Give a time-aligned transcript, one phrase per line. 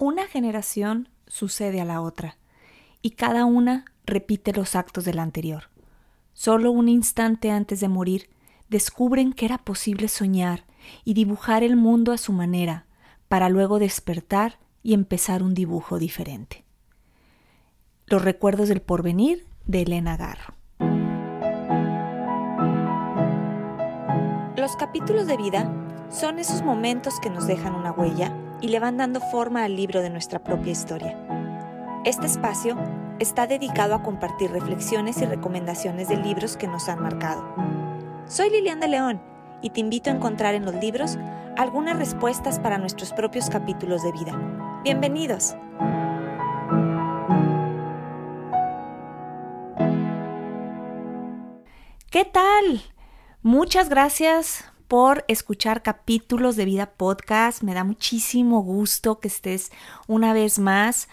[0.00, 2.38] Una generación sucede a la otra
[3.02, 5.70] y cada una repite los actos de la anterior.
[6.34, 8.30] Solo un instante antes de morir,
[8.68, 10.66] descubren que era posible soñar
[11.04, 12.86] y dibujar el mundo a su manera,
[13.26, 16.64] para luego despertar y empezar un dibujo diferente.
[18.06, 20.54] Los recuerdos del porvenir de Elena Garro.
[24.56, 28.96] Los capítulos de vida son esos momentos que nos dejan una huella y le van
[28.96, 31.16] dando forma al libro de nuestra propia historia.
[32.04, 32.76] Este espacio
[33.18, 37.44] está dedicado a compartir reflexiones y recomendaciones de libros que nos han marcado.
[38.26, 39.22] Soy Lilian de León
[39.62, 41.18] y te invito a encontrar en los libros
[41.56, 44.80] algunas respuestas para nuestros propios capítulos de vida.
[44.84, 45.56] Bienvenidos.
[52.10, 52.82] ¿Qué tal?
[53.42, 57.62] Muchas gracias por escuchar capítulos de Vida Podcast.
[57.62, 59.70] Me da muchísimo gusto que estés
[60.06, 61.08] una vez más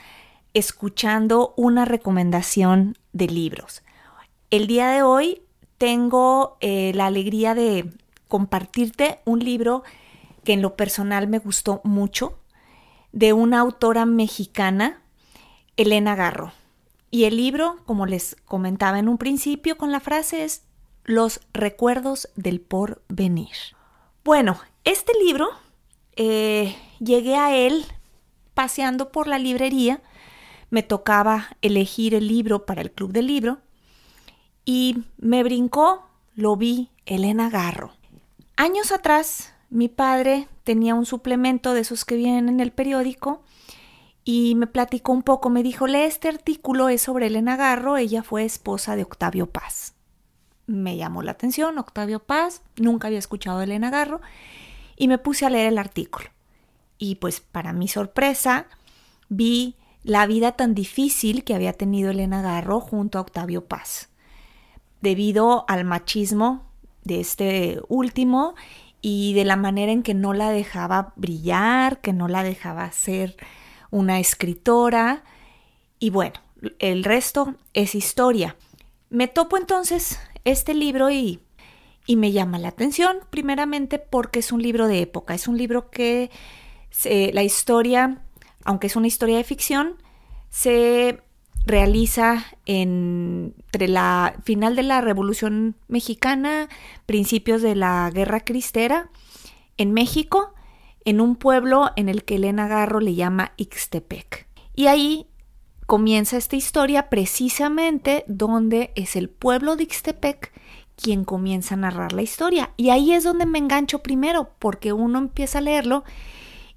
[0.53, 3.83] escuchando una recomendación de libros.
[4.49, 5.41] El día de hoy
[5.77, 7.91] tengo eh, la alegría de
[8.29, 9.83] compartirte un libro
[10.45, 12.39] que en lo personal me gustó mucho,
[13.11, 15.01] de una autora mexicana,
[15.75, 16.53] Elena Garro.
[17.11, 20.64] Y el libro, como les comentaba en un principio con la frase, es
[21.05, 23.55] Los recuerdos del porvenir.
[24.23, 25.47] Bueno, este libro
[26.17, 27.85] eh, llegué a él
[28.53, 30.01] paseando por la librería
[30.75, 33.59] me tocaba elegir el libro para el club del libro
[34.65, 37.93] y me brincó, lo vi, Elena Garro.
[38.57, 43.41] Años atrás, mi padre tenía un suplemento de esos que vienen en el periódico
[44.25, 48.21] y me platicó un poco, me dijo, lee este artículo, es sobre Elena Garro, ella
[48.21, 49.94] fue esposa de Octavio Paz.
[50.67, 54.21] Me llamó la atención, Octavio Paz, nunca había escuchado a Elena Garro
[54.95, 56.29] y me puse a leer el artículo.
[56.97, 58.67] Y pues para mi sorpresa,
[59.29, 64.09] vi la vida tan difícil que había tenido Elena Garro junto a Octavio Paz,
[65.01, 66.65] debido al machismo
[67.03, 68.55] de este último
[69.01, 73.35] y de la manera en que no la dejaba brillar, que no la dejaba ser
[73.91, 75.23] una escritora.
[75.99, 76.39] Y bueno,
[76.79, 78.55] el resto es historia.
[79.09, 81.41] Me topo entonces este libro y,
[82.05, 85.89] y me llama la atención, primeramente porque es un libro de época, es un libro
[85.89, 86.31] que
[87.03, 88.21] la historia
[88.65, 89.95] aunque es una historia de ficción,
[90.49, 91.21] se
[91.65, 96.67] realiza entre la final de la Revolución Mexicana,
[97.05, 99.09] principios de la Guerra Cristera,
[99.77, 100.53] en México,
[101.05, 104.47] en un pueblo en el que Elena Garro le llama Ixtepec.
[104.73, 105.27] Y ahí
[105.85, 110.51] comienza esta historia precisamente donde es el pueblo de Ixtepec
[110.95, 112.71] quien comienza a narrar la historia.
[112.77, 116.03] Y ahí es donde me engancho primero, porque uno empieza a leerlo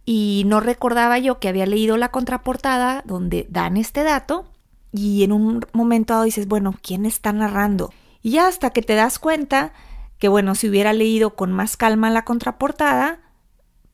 [0.05, 4.47] y no recordaba yo que había leído la contraportada donde dan este dato
[4.91, 7.93] y en un momento dado dices, bueno, ¿quién está narrando?
[8.23, 9.73] Y hasta que te das cuenta
[10.19, 13.21] que, bueno, si hubiera leído con más calma la contraportada,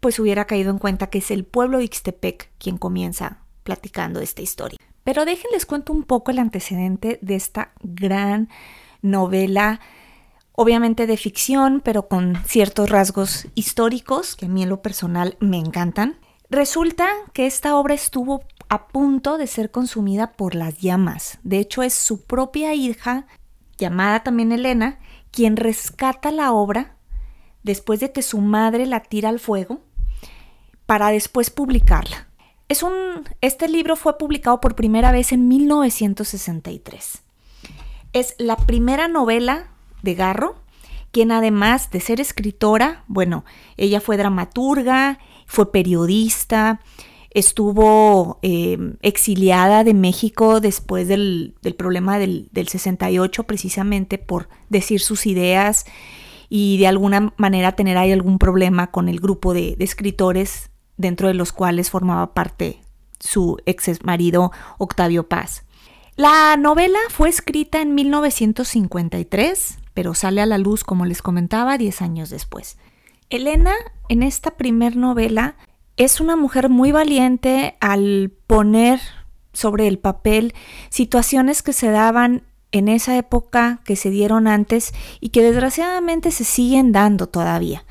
[0.00, 4.42] pues hubiera caído en cuenta que es el pueblo de Ixtepec quien comienza platicando esta
[4.42, 4.78] historia.
[5.04, 8.48] Pero déjenles cuento un poco el antecedente de esta gran
[9.02, 9.80] novela
[10.54, 15.58] obviamente de ficción, pero con ciertos rasgos históricos que a mí en lo personal me
[15.58, 16.16] encantan.
[16.48, 21.38] Resulta que esta obra estuvo a punto de ser consumida por las llamas.
[21.42, 23.26] De hecho, es su propia hija,
[23.76, 25.00] llamada también Elena,
[25.32, 26.96] quien rescata la obra
[27.62, 29.80] después de que su madre la tira al fuego
[30.86, 32.28] para después publicarla.
[33.40, 37.22] Este libro fue publicado por primera vez en 1963.
[38.12, 39.68] Es la primera novela
[40.02, 40.56] de Garro,
[41.12, 43.44] quien además de ser escritora, bueno,
[43.76, 46.80] ella fue dramaturga, fue periodista,
[47.30, 55.84] estuvo eh, exiliada de México después del, problema del, 68 precisamente por decir sus ideas
[56.48, 61.28] y de alguna manera tener ahí algún problema con el grupo de, de escritores dentro
[61.28, 62.80] de los cuales formaba parte
[63.20, 65.64] su ex marido Octavio Paz.
[66.16, 72.02] La novela fue escrita en 1953 pero sale a la luz, como les comentaba, 10
[72.02, 72.76] años después.
[73.30, 73.72] Elena,
[74.08, 75.56] en esta primer novela,
[75.96, 79.00] es una mujer muy valiente al poner
[79.52, 80.52] sobre el papel
[80.90, 82.42] situaciones que se daban
[82.72, 87.84] en esa época, que se dieron antes y que desgraciadamente se siguen dando todavía.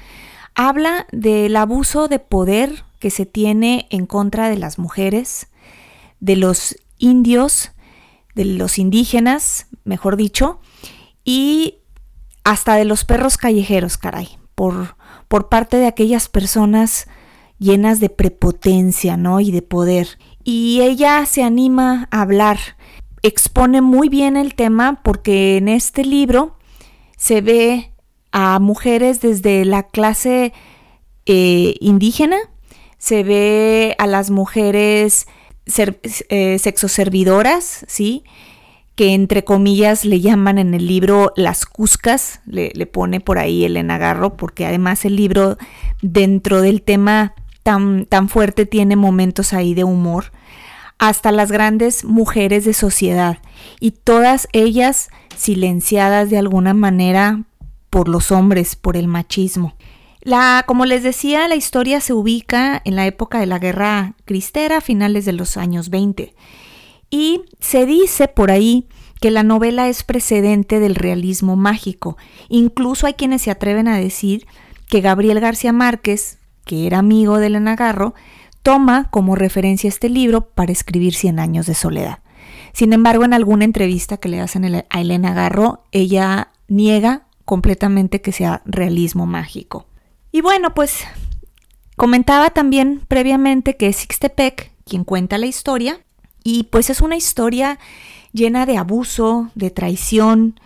[0.56, 5.48] Habla del abuso de poder que se tiene en contra de las mujeres,
[6.22, 7.74] de los indios,
[8.34, 10.62] de los indígenas, mejor dicho,
[11.26, 11.80] y
[12.46, 14.96] hasta de los perros callejeros, caray, por,
[15.28, 17.10] por parte de aquellas personas
[17.60, 19.42] llenas de prepotencia, ¿no?
[19.42, 20.18] Y de poder.
[20.46, 22.58] Y ella se anima a hablar,
[23.22, 26.58] expone muy bien el tema porque en este libro
[27.18, 27.92] se ve
[28.32, 30.54] a mujeres desde la clase
[31.26, 32.38] eh, indígena,
[33.04, 35.28] se ve a las mujeres
[35.76, 38.24] eh, sexoservidoras, ¿sí?
[38.96, 43.66] que entre comillas le llaman en el libro las cuscas, le, le, pone por ahí
[43.66, 45.58] Elena Garro, porque además el libro
[46.02, 50.32] dentro del tema tan, tan fuerte tiene momentos ahí de humor,
[50.98, 53.40] hasta las grandes mujeres de sociedad,
[53.82, 57.44] y todas ellas silenciadas de alguna manera
[57.90, 59.76] por los hombres, por el machismo.
[60.66, 65.25] Como les decía, la historia se ubica en la época de la guerra cristera, finales
[65.25, 66.34] de los años 20.
[67.10, 68.88] Y se dice por ahí
[69.20, 72.18] que la novela es precedente del realismo mágico.
[72.50, 74.48] Incluso hay quienes se atreven a decir
[74.90, 78.14] que Gabriel García Márquez, que era amigo de Elena Garro,
[78.64, 82.20] toma como referencia este libro para escribir Cien años de soledad.
[82.72, 88.31] Sin embargo, en alguna entrevista que le hacen a Elena Garro, ella niega completamente que
[88.31, 89.86] sea realismo mágico.
[90.34, 91.04] Y bueno, pues
[91.96, 96.02] comentaba también previamente que es Sixtepec quien cuenta la historia
[96.44, 97.78] y pues es una historia
[98.32, 100.60] llena de abuso, de traición,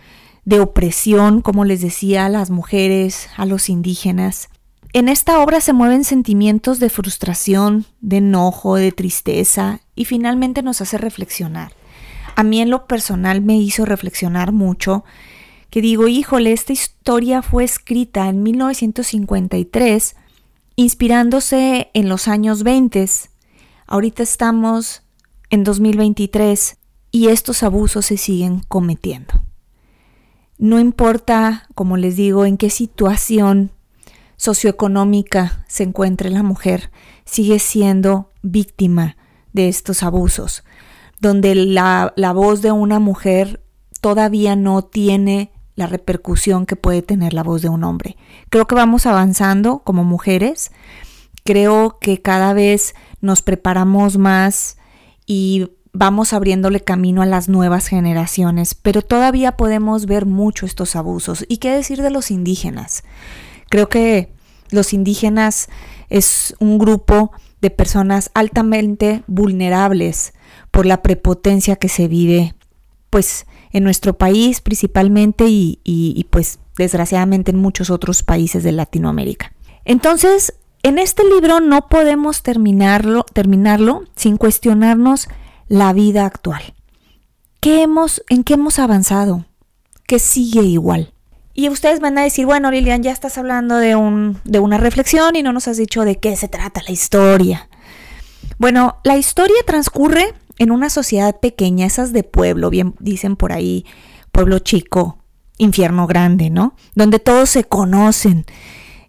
[0.46, 4.48] de opresión, como les decía, a las mujeres, a los indígenas.
[4.94, 10.80] En esta obra se mueven sentimientos de frustración, de enojo, de tristeza y finalmente nos
[10.80, 11.72] hace reflexionar.
[12.36, 15.04] A mí en lo personal me hizo reflexionar mucho
[15.70, 20.16] que digo, híjole, esta historia fue escrita en 1953
[20.76, 23.04] inspirándose en los años 20.
[23.86, 25.02] Ahorita estamos
[25.50, 26.78] en 2023
[27.10, 29.42] y estos abusos se siguen cometiendo.
[30.56, 33.72] No importa, como les digo, en qué situación
[34.36, 36.90] socioeconómica se encuentre la mujer,
[37.24, 39.16] sigue siendo víctima
[39.52, 40.64] de estos abusos,
[41.20, 43.64] donde la, la voz de una mujer
[44.00, 48.16] todavía no tiene la repercusión que puede tener la voz de un hombre.
[48.50, 50.72] Creo que vamos avanzando como mujeres,
[51.44, 54.76] creo que cada vez nos preparamos más
[55.24, 61.46] y vamos abriéndole camino a las nuevas generaciones, pero todavía podemos ver mucho estos abusos.
[61.48, 63.04] ¿Y qué decir de los indígenas?
[63.70, 64.32] Creo que
[64.70, 65.68] los indígenas
[66.08, 70.34] es un grupo de personas altamente vulnerables
[70.72, 72.56] por la prepotencia que se vive,
[73.10, 79.52] pues en nuestro país principalmente y, pues desgraciadamente en muchos otros países de Latinoamérica.
[79.84, 85.28] Entonces, en este libro no podemos terminarlo, terminarlo sin cuestionarnos
[85.68, 86.74] la vida actual.
[87.60, 89.46] ¿Qué hemos, ¿En qué hemos avanzado?
[90.06, 91.12] ¿Qué sigue igual?
[91.52, 95.34] Y ustedes van a decir, bueno, Lilian, ya estás hablando de, un, de una reflexión
[95.34, 97.68] y no nos has dicho de qué se trata la historia.
[98.58, 103.84] Bueno, la historia transcurre en una sociedad pequeña, esas de pueblo, bien dicen por ahí,
[104.32, 105.18] pueblo chico,
[105.56, 106.74] infierno grande, ¿no?
[106.94, 108.46] Donde todos se conocen,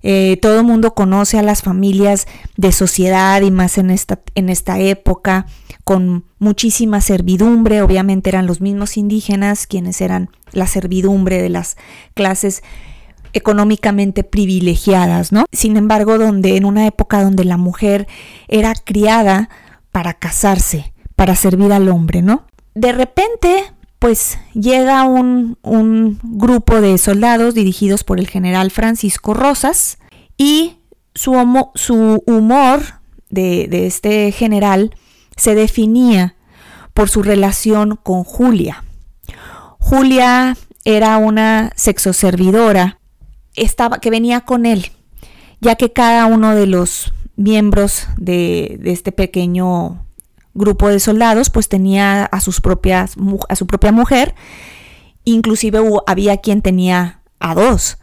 [0.02, 2.26] eh, todo el mundo conoce a las familias
[2.56, 5.46] de sociedad y más en esta, en esta época,
[5.84, 11.78] con muchísima servidumbre, obviamente eran los mismos indígenas quienes eran la servidumbre de las
[12.14, 12.64] clases
[13.34, 15.46] económicamente privilegiadas, ¿no?
[15.52, 18.08] Sin embargo, donde en una época donde la mujer
[18.48, 19.50] era criada
[19.92, 22.46] para casarse, para servir al hombre, ¿no?
[22.76, 25.58] De repente, pues llega un,
[26.24, 29.98] grupo de soldados dirigidos por el general Francisco Rosas
[30.38, 30.78] y
[31.14, 31.34] su,
[32.26, 32.82] humor
[33.30, 34.96] de, este general
[35.36, 36.38] se definía
[36.94, 38.86] por su relación con Julia.
[39.78, 40.56] Julia
[40.86, 43.02] era una sexoservidora
[43.56, 44.94] estaba, que venía con él,
[45.60, 50.06] ya que cada uno de los miembros de este pequeño
[50.54, 53.16] grupo de soldados pues tenía a, sus propias,
[53.48, 54.36] a su propia mujer,
[55.24, 57.98] inclusive había quien tenía a dos.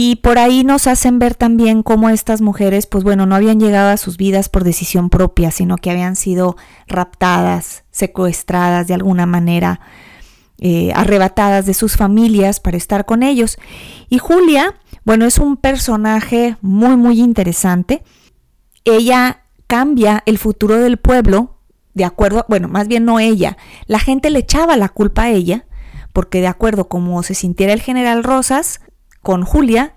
[0.00, 3.90] Y por ahí nos hacen ver también cómo estas mujeres, pues bueno, no habían llegado
[3.90, 9.80] a sus vidas por decisión propia, sino que habían sido raptadas, secuestradas de alguna manera,
[10.58, 13.58] eh, arrebatadas de sus familias para estar con ellos.
[14.08, 18.04] Y Julia, bueno, es un personaje muy, muy interesante.
[18.84, 21.54] Ella cambia el futuro del pueblo
[21.94, 23.56] de acuerdo, bueno, más bien no ella,
[23.86, 25.66] la gente le echaba la culpa a ella,
[26.12, 28.80] porque de acuerdo como se sintiera el general Rosas
[29.20, 29.94] con Julia,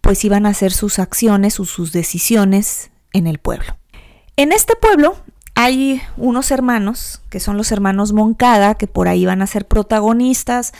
[0.00, 3.76] pues iban a hacer sus acciones o sus decisiones en el pueblo.
[4.36, 5.16] En este pueblo
[5.54, 10.72] hay unos hermanos, que son los hermanos Moncada, que por ahí van a ser protagonistas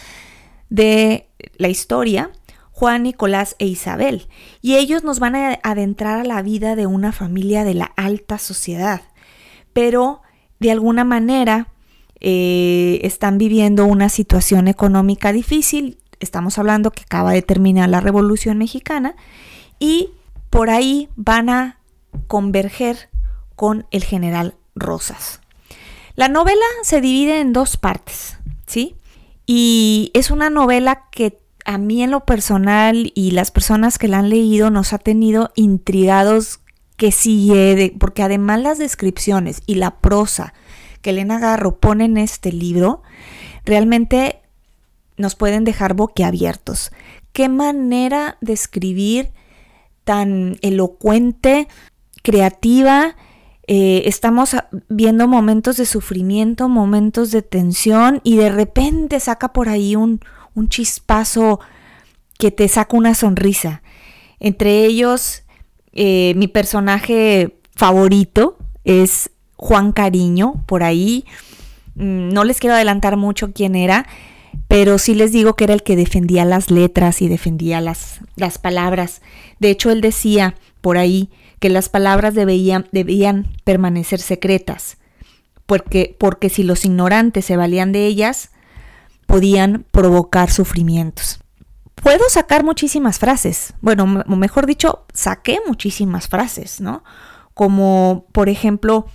[0.70, 2.32] de la historia,
[2.74, 4.26] Juan, Nicolás e Isabel,
[4.60, 8.36] y ellos nos van a adentrar a la vida de una familia de la alta
[8.38, 9.02] sociedad,
[9.72, 10.22] pero
[10.58, 11.68] de alguna manera
[12.18, 18.58] eh, están viviendo una situación económica difícil, estamos hablando que acaba de terminar la Revolución
[18.58, 19.14] Mexicana,
[19.78, 20.10] y
[20.50, 21.78] por ahí van a
[22.26, 23.08] converger
[23.54, 25.40] con el general Rosas.
[26.16, 28.96] La novela se divide en dos partes, ¿sí?
[29.46, 34.18] Y es una novela que a mí en lo personal y las personas que la
[34.18, 36.60] han leído nos ha tenido intrigados
[36.96, 40.54] que sigue, porque además las descripciones y la prosa
[41.00, 43.02] que Elena Garro pone en este libro
[43.64, 44.40] realmente
[45.16, 46.92] nos pueden dejar boquiabiertos.
[47.32, 49.32] Qué manera de escribir
[50.04, 51.68] tan elocuente,
[52.22, 53.16] creativa.
[53.66, 54.56] Eh, estamos
[54.88, 60.20] viendo momentos de sufrimiento, momentos de tensión y de repente saca por ahí un,
[60.54, 61.60] un chispazo
[62.38, 63.82] que te saca una sonrisa.
[64.40, 65.42] Entre ellos,
[65.92, 71.24] eh, mi personaje favorito es Juan Cariño, por ahí.
[71.94, 74.06] Mm, no les quiero adelantar mucho quién era,
[74.68, 78.58] pero sí les digo que era el que defendía las letras y defendía las, las
[78.58, 79.22] palabras.
[79.58, 81.30] De hecho, él decía por ahí
[81.60, 84.98] que las palabras debían, debían permanecer secretas,
[85.66, 88.50] porque, porque si los ignorantes se valían de ellas,
[89.26, 91.40] podían provocar sufrimientos.
[91.94, 97.02] Puedo sacar muchísimas frases, bueno, mejor dicho, saqué muchísimas frases, ¿no?
[97.54, 99.06] Como, por ejemplo,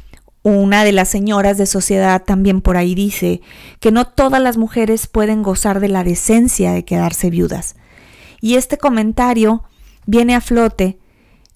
[0.42, 3.42] una de las señoras de sociedad también por ahí dice
[3.80, 7.76] que no todas las mujeres pueden gozar de la decencia de quedarse viudas.
[8.42, 9.64] Y este comentario
[10.06, 10.98] viene a flote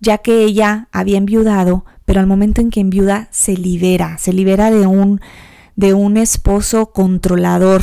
[0.03, 4.69] ya que ella había enviudado, pero al momento en que enviuda se libera, se libera
[4.69, 5.21] de un
[5.75, 7.81] de un esposo controlador,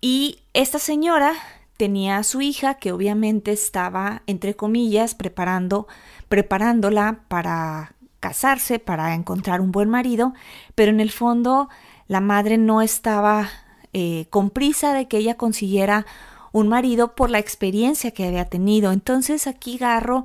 [0.00, 1.34] y esta señora
[1.76, 5.86] tenía a su hija que obviamente estaba, entre comillas, preparando,
[6.28, 10.34] preparándola para casarse, para encontrar un buen marido,
[10.74, 11.68] pero en el fondo
[12.08, 13.48] la madre no estaba
[13.92, 16.04] eh, con prisa de que ella consiguiera
[16.52, 18.92] un marido por la experiencia que había tenido.
[18.92, 20.24] Entonces aquí Garro,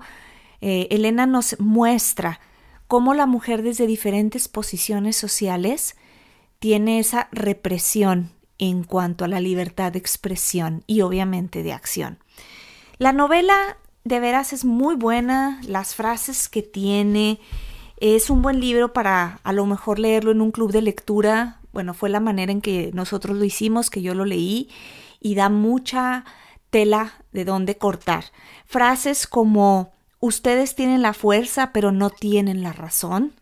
[0.61, 2.39] eh, Elena nos muestra
[2.87, 5.95] cómo la mujer desde diferentes posiciones sociales
[6.59, 12.19] tiene esa represión en cuanto a la libertad de expresión y obviamente de acción.
[12.97, 17.39] La novela de veras es muy buena, las frases que tiene,
[17.97, 21.59] es un buen libro para a lo mejor leerlo en un club de lectura.
[21.71, 24.69] Bueno, fue la manera en que nosotros lo hicimos, que yo lo leí
[25.19, 26.25] y da mucha
[26.69, 28.25] tela de dónde cortar.
[28.65, 33.33] Frases como ustedes tienen la fuerza pero no tienen la razón.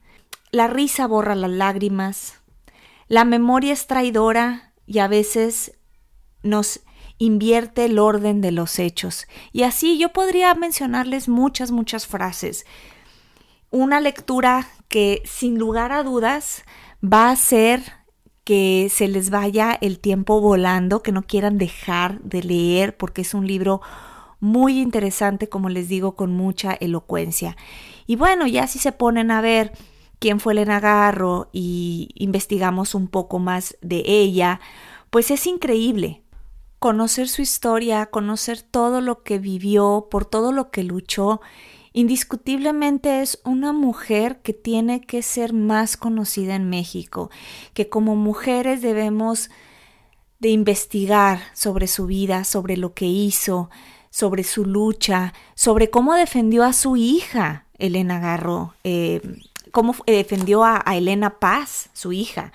[0.51, 2.39] La risa borra las lágrimas.
[3.07, 5.71] La memoria es traidora y a veces
[6.43, 6.81] nos
[7.17, 9.25] invierte el orden de los hechos.
[9.53, 12.65] Y así yo podría mencionarles muchas, muchas frases.
[13.69, 16.63] Una lectura que sin lugar a dudas
[17.01, 17.83] va a hacer
[18.43, 23.33] que se les vaya el tiempo volando, que no quieran dejar de leer porque es
[23.33, 23.79] un libro
[24.41, 27.55] muy interesante, como les digo, con mucha elocuencia.
[28.07, 29.71] Y bueno, ya si se ponen a ver
[30.21, 34.61] quién fue Elena Garro y investigamos un poco más de ella,
[35.09, 36.21] pues es increíble
[36.77, 41.41] conocer su historia, conocer todo lo que vivió, por todo lo que luchó.
[41.91, 47.31] Indiscutiblemente es una mujer que tiene que ser más conocida en México,
[47.73, 49.49] que como mujeres debemos
[50.39, 53.71] de investigar sobre su vida, sobre lo que hizo,
[54.11, 59.21] sobre su lucha, sobre cómo defendió a su hija, Elena Garro, eh,
[59.71, 62.51] cómo eh, defendió a, Elena Paz, su hija.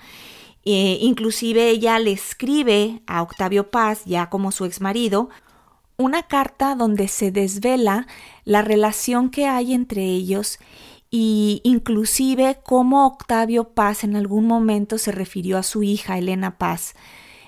[0.63, 5.29] Eh, inclusive ella le escribe a Octavio Paz, ya como su ex marido,
[5.97, 8.07] una carta donde se desvela
[8.43, 10.59] la relación que hay entre ellos
[11.09, 16.95] y inclusive cómo Octavio Paz en algún momento se refirió a su hija Elena Paz,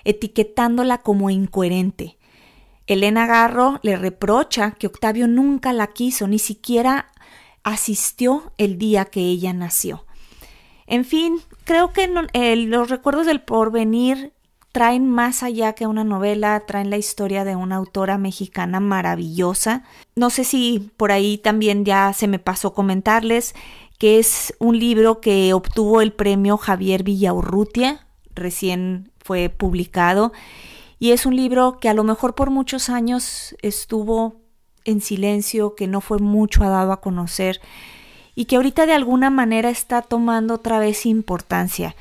[0.04, 2.18] etiquetándola como incoherente.
[2.88, 7.12] Elena Garro le reprocha que Octavio nunca la quiso, ni siquiera
[7.72, 10.06] asistió el día que ella nació.
[10.88, 14.34] En fin, creo que los recuerdos del porvenir
[14.72, 19.84] traen más allá que una novela, traen la historia de una autora mexicana maravillosa.
[20.16, 23.56] No sé si por ahí también ya se me pasó comentarles
[23.98, 30.32] que es un libro que obtuvo el premio Javier Villaurrutia, recién fue publicado,
[31.00, 34.36] y es un libro que a lo mejor por muchos años estuvo
[34.90, 37.62] en silencio, que no fue mucho dado a conocer
[38.36, 41.96] y que ahorita de alguna manera está tomando otra vez importancia.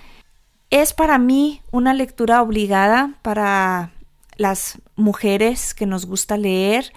[0.71, 3.93] Es para mí una lectura obligada para
[4.37, 6.93] las mujeres que nos gusta leer,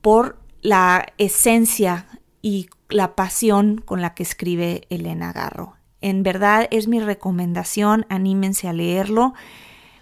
[0.00, 2.06] por la esencia
[2.42, 5.76] y la pasión con la que escribe Elena Garro.
[6.00, 9.34] En verdad es mi recomendación, anímense a leerlo.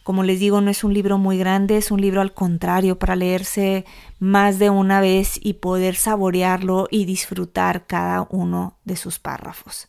[0.03, 3.17] Como les digo, no es un libro muy grande, es un libro al contrario para
[3.17, 3.85] leerse
[4.19, 9.89] más de una vez y poder saborearlo y disfrutar cada uno de sus párrafos.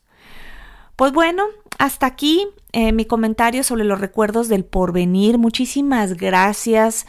[0.96, 1.46] Pues bueno,
[1.79, 5.39] hasta aquí eh, mi comentario sobre los recuerdos del porvenir.
[5.39, 7.08] Muchísimas gracias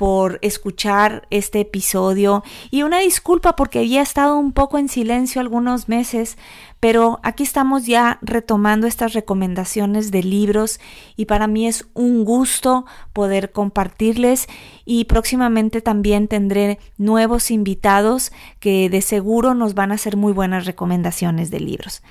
[0.00, 5.90] por escuchar este episodio y una disculpa porque había estado un poco en silencio algunos
[5.90, 6.38] meses,
[6.80, 10.80] pero aquí estamos ya retomando estas recomendaciones de libros
[11.14, 14.48] y para mí es un gusto poder compartirles
[14.86, 20.64] y próximamente también tendré nuevos invitados que de seguro nos van a hacer muy buenas
[20.64, 22.02] recomendaciones de libros.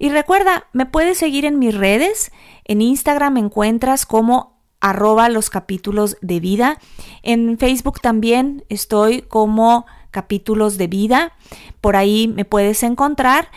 [0.00, 2.32] Y recuerda, me puedes seguir en mis redes.
[2.64, 6.78] En Instagram me encuentras como arroba los capítulos de vida.
[7.22, 11.32] En Facebook también estoy como capítulos de vida.
[11.80, 13.48] Por ahí me puedes encontrar.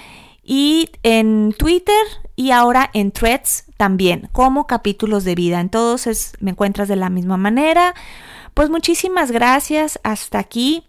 [0.43, 2.03] Y en Twitter
[2.35, 5.59] y ahora en Threads también como capítulos de vida.
[5.59, 6.07] En todos
[6.39, 7.93] me encuentras de la misma manera.
[8.53, 10.85] Pues muchísimas gracias hasta aquí.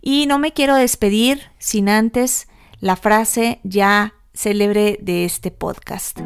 [0.00, 2.48] Y no me quiero despedir sin antes
[2.80, 6.20] la frase ya célebre de este podcast.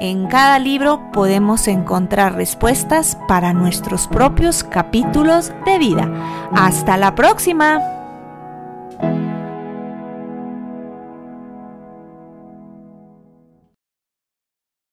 [0.00, 6.50] En cada libro podemos encontrar respuestas para nuestros propios capítulos de vida.
[6.52, 7.80] Hasta la próxima.